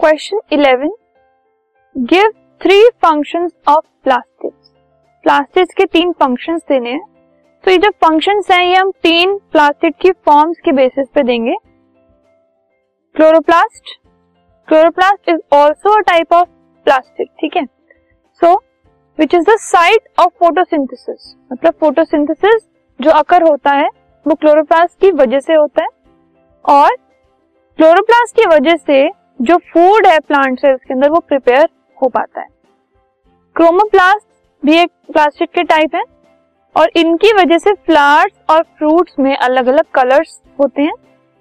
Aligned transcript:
Question 0.00 0.40
eleven 0.52 0.90
give 1.96 2.30
three 2.62 2.88
functions 2.88 3.52
of 3.68 3.86
plastics 4.04 4.68
plastics 5.22 5.74
के 5.74 5.84
तीन 5.84 6.12
functions 6.12 6.60
देने 6.68 6.90
हैं। 6.90 7.00
तो 7.64 7.70
ये 7.70 7.78
जो 7.78 7.90
फ़ंक्शन 7.90 8.40
हैं, 8.50 8.62
ये 8.62 8.74
हम 8.74 8.90
तीन 8.90 9.36
प्लास्टिक 9.38 9.96
की 9.96 10.12
फॉर्म्स 10.12 10.56
के 10.64 10.72
बेसिस 10.72 11.08
पे 11.14 11.22
देंगे। 11.22 11.54
Chloroplast 13.14 13.98
chloroplast 14.68 15.28
is 15.28 15.40
also 15.52 15.96
a 15.98 16.00
type 16.00 16.32
of 16.32 16.48
plastic 16.84 17.30
ठीक 17.40 17.56
है? 17.56 17.64
So 18.40 18.54
which 19.18 19.34
is 19.34 19.50
the 19.50 19.56
site 19.58 20.08
of 20.20 20.32
photosynthesis 20.40 21.36
मतलब 21.52 21.72
फोटोसिंथेसिस 21.72 22.68
जो 23.00 23.10
अकर 23.10 23.42
होता 23.42 23.70
है, 23.70 23.88
वो 24.26 24.34
क्लोरोप्लास्ट 24.34 25.00
की 25.00 25.10
वजह 25.10 25.40
से 25.40 25.54
होता 25.54 25.82
है। 25.82 25.88
और 26.68 26.96
क्लोरोप्लास्ट 27.76 28.36
की 28.36 28.46
वजह 28.46 28.76
से 28.76 29.19
जो 29.40 29.56
फ़ूड 29.72 30.06
है 30.06 30.18
प्लांट 30.20 30.58
सेल्स 30.60 30.80
के 30.80 30.94
अंदर 30.94 31.10
वो 31.10 31.18
प्रिपेयर 31.18 31.68
हो 31.98 32.08
पाता 32.08 32.40
है। 32.40 32.46
क्रोमोप्लास्ट 33.56 34.26
भी 34.62 34.76
एक 34.78 34.90
प्लास्टिक 35.12 35.50
के 35.50 35.62
टाइप 35.64 35.94
है 35.94 36.02
और 36.76 36.90
इनकी 36.96 37.32
वजह 37.32 37.58
से 37.58 37.72
फ्लावर्स 37.86 38.32
और 38.50 38.62
फ्रूट्स 38.78 39.14
में 39.18 39.36
अलग 39.36 39.66
अलग 39.66 39.84
कलर्स 39.94 40.40
होते 40.60 40.82
हैं, 40.82 40.92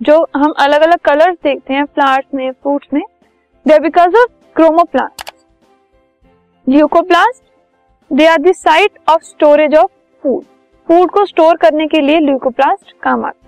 जो 0.00 0.26
हम 0.36 0.52
अलग 0.58 0.82
अलग 0.82 0.98
कलर्स 1.04 1.36
देखते 1.44 1.74
हैं 1.74 1.84
फ्लावर्स 1.84 2.34
में 2.34 2.50
फ्रूट्स 2.52 2.88
में। 2.94 3.02
They 3.66 3.78
because 3.78 4.16
of 4.16 4.30
chromoplast 4.56 5.34
leucoplast 6.66 7.42
they 8.10 8.26
are 8.26 8.38
the 8.42 8.52
site 8.54 8.98
of 9.08 9.22
storage 9.24 9.74
of 9.76 9.90
food 10.24 10.44
food 10.88 11.10
को 11.10 11.24
स्टोर 11.26 11.56
करने 11.56 11.86
के 11.86 12.00
लिए 12.00 12.20
ल्यूकोप्लास्ट 12.20 12.92
काम 13.02 13.24
आता 13.24 13.47